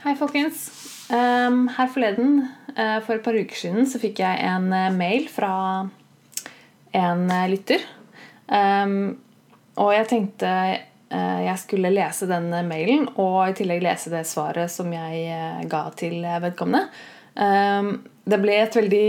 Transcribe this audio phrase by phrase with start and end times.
[0.00, 0.62] Hei, folkens.
[1.12, 2.38] Um, her forleden,
[2.72, 5.50] uh, for et par uker siden, så fikk jeg en uh, mail fra
[6.96, 7.82] en uh, lytter.
[8.48, 9.18] Um,
[9.76, 10.52] og jeg tenkte
[11.10, 16.22] jeg skulle lese den mailen og i tillegg lese det svaret som jeg ga til
[16.22, 16.86] vedkommende.
[17.34, 17.88] Um,
[18.30, 19.08] det ble et veldig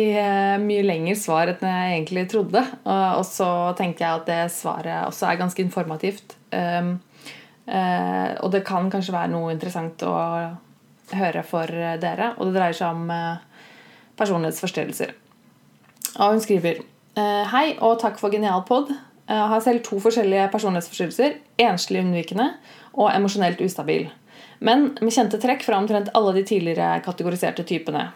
[0.64, 2.64] mye lengre svar enn jeg egentlig trodde.
[2.90, 6.36] Og så tenkte jeg at det svaret også er ganske informativt.
[8.42, 10.18] Og det kan kanskje være noe interessant å
[11.20, 12.34] høre for eh, dere.
[12.38, 13.68] Og det dreier seg om eh,
[14.20, 15.14] personlighetsforstyrrelser.
[16.18, 18.94] Og hun skriver eh, Hei og takk for genial pod.
[19.32, 21.38] Jeg har selv to forskjellige personlighetsforstyrrelser.
[21.64, 22.50] Enslig unnvikende
[22.92, 24.10] og emosjonelt ustabil.
[24.62, 28.10] Men med kjente trekk fra omtrent alle de tidligere kategoriserte typene.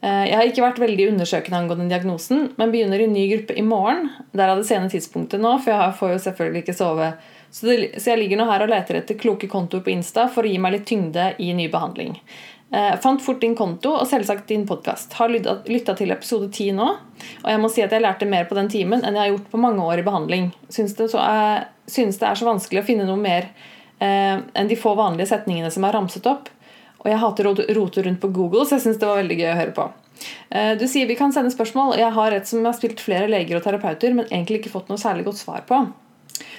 [0.00, 4.06] Jeg har ikke vært veldig undersøkende angående diagnosen, men begynner i ny gruppe i morgen.
[4.32, 7.10] Der er det sene tidspunktet nå, for jeg får jo selvfølgelig ikke sove
[7.50, 10.46] så, det, så, jeg ligger nå her og leter etter kloke kontoer på Insta for
[10.46, 12.14] å gi meg litt tyngde i ny behandling.
[12.72, 15.16] Eh, fant fort din konto og selvsagt din podkast.
[15.18, 16.86] Har lytta til episode 10 nå.
[17.42, 19.50] Og jeg må si at jeg lærte mer på den timen enn jeg har gjort
[19.50, 20.52] på mange år i behandling.
[20.70, 23.48] Syns det, er, synes det er så vanskelig å finne noe mer
[23.98, 26.52] eh, enn de få vanlige setningene som er ramset opp.
[27.00, 29.50] Og jeg hater å rote rundt på Google, så jeg syns det var veldig gøy
[29.50, 29.88] å høre på.
[30.54, 31.96] Eh, du sier vi kan sende spørsmål.
[31.98, 34.92] Jeg har et som jeg har spilt flere leger og terapeuter, men egentlig ikke fått
[34.92, 35.80] noe særlig godt svar på.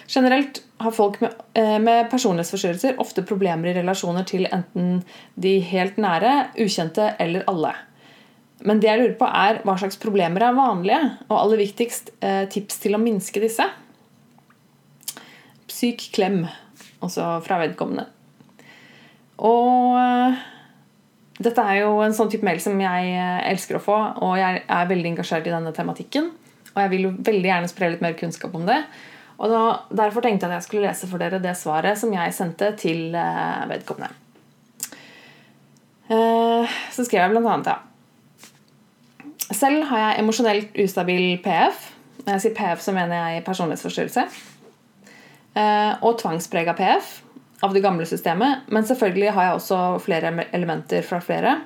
[0.08, 5.04] Generelt har folk med, eh, med personlighetsforstyrrelser ofte problemer i relasjoner til enten
[5.36, 7.74] de helt nære, ukjente eller alle.
[8.62, 12.46] Men det jeg lurer på er hva slags problemer er vanlige, og aller viktigst eh,
[12.50, 13.66] tips til å minske disse.
[15.68, 16.46] Syk klem,
[17.02, 18.06] også fra vedkommende.
[19.42, 20.42] Og eh,
[21.42, 23.16] dette er jo en sånn type mail som jeg
[23.50, 26.30] elsker å få, og jeg er veldig engasjert i denne tematikken.
[26.72, 28.78] Og jeg vil jo veldig gjerne spre litt mer kunnskap om det.
[29.42, 29.62] Og da,
[30.04, 33.16] Derfor tenkte jeg at jeg skulle lese for dere det svaret som jeg sendte til
[33.18, 34.14] eh, vedkommende.
[36.12, 37.56] Eh, så skrev jeg bl.a.
[37.66, 37.80] ja.
[39.52, 41.90] Selv har jeg emosjonelt ustabil PF.
[42.22, 44.28] Når jeg sier PF, så mener jeg personlighetsforstyrrelse.
[45.58, 47.18] Eh, og tvangsprega PF
[47.66, 48.70] av det gamle systemet.
[48.72, 51.58] Men selvfølgelig har jeg også flere elementer fra flere.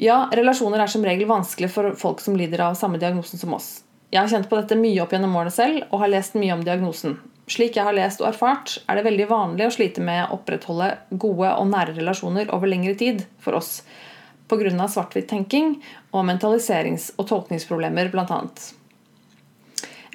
[0.00, 3.85] Ja, relasjoner er som regel vanskelig for folk som lider av samme diagnosen som oss.
[4.16, 6.62] Jeg har kjent på dette mye opp gjennom årene selv og har lest mye om
[6.64, 7.18] diagnosen.
[7.52, 10.86] Slik jeg har lest og erfart, er det veldig vanlig å slite med å opprettholde
[11.12, 13.82] gode og nære relasjoner over lengre tid for oss
[14.48, 14.72] pga.
[14.72, 15.76] svart-hvitt-tenking
[16.14, 18.40] og mentaliserings- og tolkningsproblemer bl.a.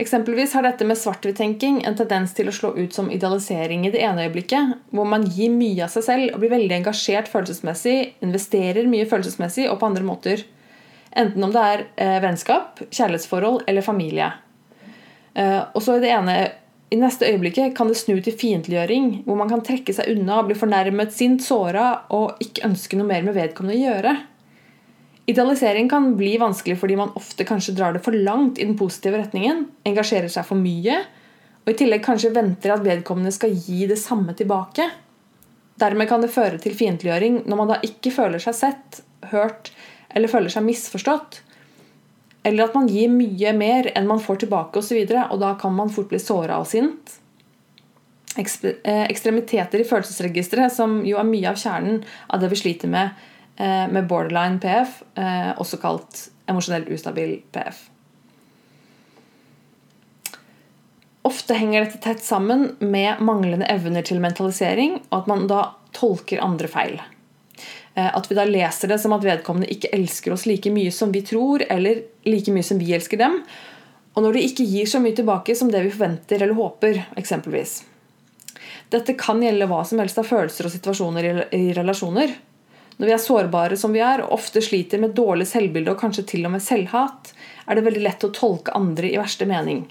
[0.01, 4.01] Eksempelvis har dette med svart-hvitt-tenking en tendens til å slå ut som idealisering i det
[4.01, 8.90] ene øyeblikket, hvor man gir mye av seg selv og blir veldig engasjert følelsesmessig, investerer
[8.90, 10.44] mye følelsesmessig og på andre måter.
[11.11, 14.31] Enten om det er eh, vennskap, kjærlighetsforhold eller familie.
[15.33, 16.35] Eh, og så i det ene
[16.91, 20.57] i neste øyeblikket kan det snu til fiendtliggjøring, hvor man kan trekke seg unna, bli
[20.59, 24.16] fornærmet, sint, såra og ikke ønske noe mer med vedkommende å gjøre.
[25.31, 29.22] Idealisering kan bli vanskelig fordi man ofte kanskje drar det for langt i den positive
[29.22, 30.97] retningen, engasjerer seg for mye,
[31.61, 34.89] og i tillegg kanskje venter at vedkommende skal gi det samme tilbake.
[35.79, 39.01] Dermed kan det føre til fiendtliggjøring når man da ikke føler seg sett,
[39.31, 39.72] hørt
[40.13, 41.41] eller føler seg misforstått.
[42.44, 45.75] Eller at man gir mye mer enn man får tilbake osv., og, og da kan
[45.77, 47.17] man fort bli såra og sint.
[48.38, 52.01] Eh, ekstremiteter i følelsesregisteret, som jo er mye av kjernen
[52.31, 53.11] av det vi sliter med
[53.57, 57.88] eh, med borderline PF, eh, også kalt emosjonell ustabil PF.
[61.28, 66.41] Ofte henger dette tett sammen med manglende evner til mentalisering, og at man da tolker
[66.41, 66.97] andre feil.
[67.96, 71.12] Eh, at vi da leser det som at vedkommende ikke elsker oss like mye som
[71.12, 73.41] vi tror, eller like mye som vi elsker dem.
[74.13, 77.81] Og når de ikke gir så mye tilbake som det vi forventer eller håper, eksempelvis.
[78.91, 82.34] Dette kan gjelde hva som helst av følelser og situasjoner i relasjoner.
[83.00, 86.25] Når vi er sårbare som vi er, og ofte sliter med dårlig selvbilde og kanskje
[86.34, 87.31] til og med selvhat,
[87.66, 89.85] er det veldig lett å tolke andre i verste mening.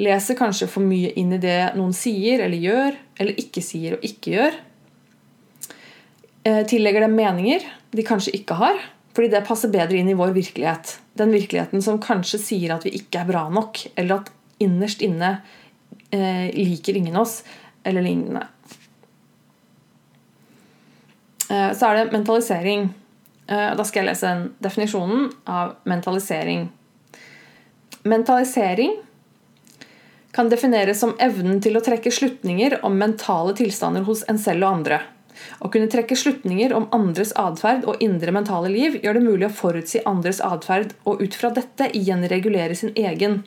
[0.00, 4.06] Leser kanskje for mye inn i det noen sier eller gjør, eller ikke sier og
[4.06, 4.58] ikke gjør.
[6.46, 8.76] Eh, tillegger dem meninger de kanskje ikke har,
[9.16, 10.98] fordi det passer bedre inn i vår virkelighet.
[11.18, 14.30] Den virkeligheten som kanskje sier at vi ikke er bra nok, eller at
[14.62, 15.40] innerst inne
[16.14, 17.40] eh, liker ingen oss,
[17.82, 18.44] eller lignende.
[21.50, 22.86] Eh, så er det mentalisering.
[23.46, 26.68] Eh, da skal jeg lese en definisjonen av mentalisering.
[28.06, 28.94] Mentalisering
[30.36, 34.78] kan defineres som evnen til å trekke slutninger om mentale tilstander hos en selv og
[34.78, 35.02] andre.
[35.60, 39.56] Å kunne trekke slutninger om andres atferd og indre mentale liv gjør det mulig å
[39.58, 43.42] forutsi andres atferd og ut fra dette igjen regulere sin egen.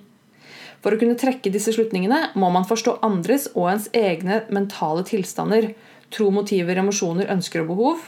[0.79, 5.73] For å kunne trekke disse slutningene må man forstå andres og ens egne mentale tilstander,
[6.09, 8.07] tro motiver, emosjoner, ønsker og behov,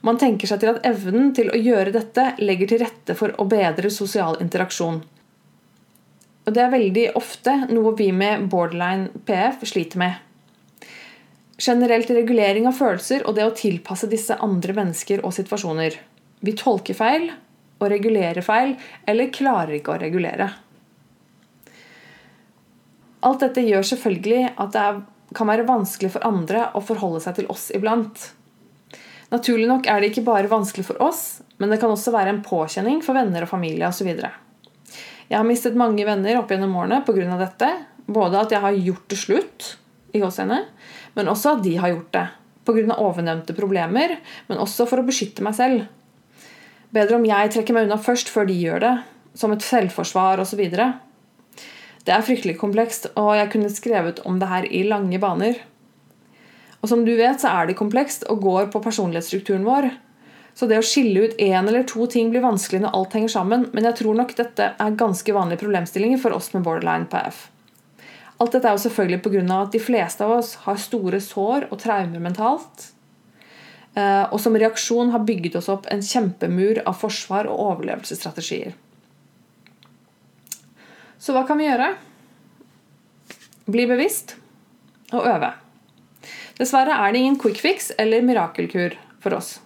[0.00, 3.44] Man tenker seg til at evnen til å gjøre dette legger til rette for å
[3.48, 5.02] bedre sosial interaksjon.
[6.48, 10.16] Og det er veldig ofte noe vi med borderline PF sliter med.
[11.60, 15.98] Generelt regulering av følelser og det å tilpasse disse andre mennesker og situasjoner.
[16.40, 17.28] Vi tolker feil
[17.80, 18.74] og regulerer feil,
[19.08, 20.48] eller klarer ikke å regulere.
[23.28, 24.86] Alt dette gjør selvfølgelig at det
[25.36, 28.30] kan være vanskelig for andre å forholde seg til oss iblant.
[29.30, 32.42] Naturlig nok er det ikke bare vanskelig for oss, men det kan også være en
[32.44, 34.08] påkjenning for venner og familie osv.
[35.30, 37.36] Jeg har mistet mange venner opp gjennom årene pga.
[37.38, 37.68] dette.
[38.10, 39.66] Både at jeg har gjort det slutt,
[40.10, 40.64] i gåsehudene,
[41.16, 42.26] men også at de har gjort det.
[42.68, 42.96] Pga.
[43.00, 45.86] ovennevnte problemer, men også for å beskytte meg selv.
[46.94, 48.92] Bedre om jeg trekker meg unna først før de gjør det,
[49.34, 50.60] som et selvforsvar osv.
[50.70, 55.60] Det er fryktelig komplekst, og jeg kunne skrevet om det her i lange baner.
[56.80, 59.90] Og som du vet, så er det komplekst og går på personlighetsstrukturen vår.
[60.56, 63.68] Så det å skille ut én eller to ting blir vanskelig når alt henger sammen,
[63.72, 67.46] men jeg tror nok dette er ganske vanlige problemstillinger for oss med borderline PF.
[68.40, 69.42] Alt dette er jo selvfølgelig pga.
[69.60, 72.92] at de fleste av oss har store sår og traumer mentalt.
[73.94, 78.72] Eh, og som reaksjon har bygget oss opp en kjempemur av forsvar og overlevelsesstrategier.
[81.20, 81.90] Så hva kan vi gjøre?
[83.70, 84.38] Bli bevisst
[85.12, 85.52] og øve.
[86.56, 89.58] Dessverre er det ingen quick fix eller mirakelkur for oss.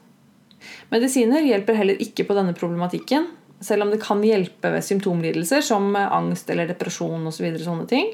[0.90, 3.28] Medisiner hjelper heller ikke på denne problematikken,
[3.62, 7.46] selv om det kan hjelpe ved symptomlidelser som angst eller depresjon osv.
[7.54, 8.10] Så sånne ting.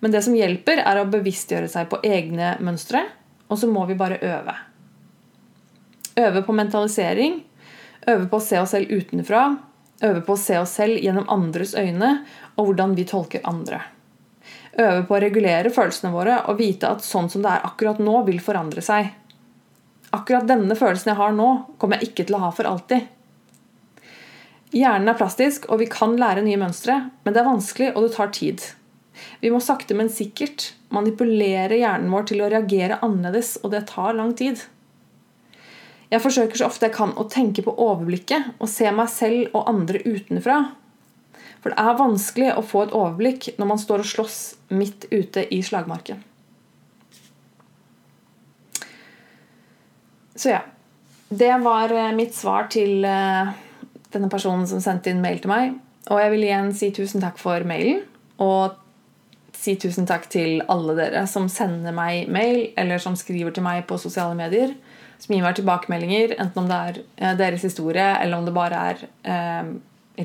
[0.00, 3.04] Men det som hjelper, er å bevisstgjøre seg på egne mønstre,
[3.48, 4.54] og så må vi bare øve.
[6.18, 7.42] Øve på mentalisering,
[8.06, 9.44] øve på å se oss selv utenfra,
[10.02, 12.18] øve på å se oss selv gjennom andres øyne
[12.56, 13.82] og hvordan vi tolker andre
[14.78, 18.22] øve på å regulere følelsene våre og vite at sånn som det er akkurat nå,
[18.28, 19.10] vil forandre seg.
[20.14, 21.48] Akkurat denne følelsen jeg har nå,
[21.78, 23.08] kommer jeg ikke til å ha for alltid.
[24.76, 28.14] Hjernen er plastisk, og vi kan lære nye mønstre, men det er vanskelig, og det
[28.16, 28.64] tar tid.
[29.40, 34.16] Vi må sakte, men sikkert manipulere hjernen vår til å reagere annerledes, og det tar
[34.18, 34.64] lang tid.
[36.08, 39.68] Jeg forsøker så ofte jeg kan å tenke på overblikket og se meg selv og
[39.68, 40.62] andre utenfra.
[41.60, 44.38] For det er vanskelig å få et overblikk når man står og slåss
[44.72, 46.22] midt ute i slagmarken.
[50.38, 50.64] Så ja.
[51.28, 53.50] Det var eh, mitt svar til eh,
[54.14, 55.74] denne personen som sendte inn mail til meg.
[56.08, 58.00] Og jeg vil igjen si tusen takk for mailen.
[58.40, 58.78] Og
[59.58, 63.84] si tusen takk til alle dere som sender meg mail, eller som skriver til meg
[63.88, 64.74] på sosiale medier.
[65.18, 68.82] Som gir meg tilbakemeldinger, enten om det er eh, deres historie, eller om det bare
[68.92, 69.72] er eh,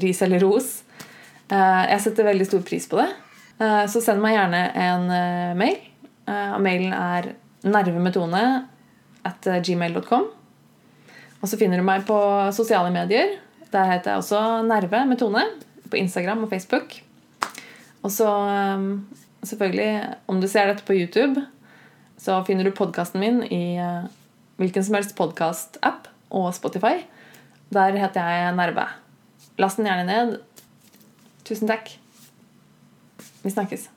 [0.03, 0.83] ris eller ros.
[1.53, 3.09] Eh, jeg setter veldig stor pris på det.
[3.61, 5.81] Eh, så send meg gjerne en eh, mail.
[6.23, 7.33] Og mailen er
[7.67, 8.43] nervemetone
[9.27, 10.29] at gmail.com.
[11.43, 12.15] Og så finner du meg på
[12.55, 13.33] sosiale medier.
[13.73, 15.43] Der heter jeg også Nerve med Tone.
[15.91, 16.95] På Instagram og Facebook.
[18.07, 18.29] Og så
[19.43, 21.43] selvfølgelig, om du ser dette på YouTube,
[22.19, 23.79] så finner du podkasten min i
[24.61, 27.03] hvilken som helst podkast-app og Spotify.
[27.73, 28.85] Der heter jeg Nerve.
[29.57, 30.37] Last den gjerne ned.
[31.43, 31.91] Tusen takk.
[33.43, 33.89] Vi snakkes.